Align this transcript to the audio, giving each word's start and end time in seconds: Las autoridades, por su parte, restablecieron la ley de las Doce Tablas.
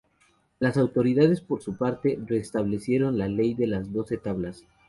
Las 0.57 0.77
autoridades, 0.77 1.41
por 1.41 1.61
su 1.61 1.77
parte, 1.77 2.17
restablecieron 2.25 3.19
la 3.19 3.27
ley 3.27 3.53
de 3.53 3.67
las 3.67 3.93
Doce 3.93 4.17
Tablas. 4.17 4.65